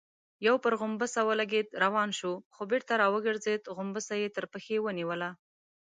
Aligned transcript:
يو 0.47 0.55
پر 0.63 0.73
غومبسه 0.79 1.19
ولګېد، 1.27 1.67
روان 1.83 2.09
شو، 2.19 2.33
خو 2.55 2.61
بېرته 2.71 2.93
راوګرځېد، 3.01 3.61
غومبسه 3.75 4.13
يې 4.21 4.27
تر 4.35 4.45
پښې 4.53 4.77
ونيوله. 4.85 5.29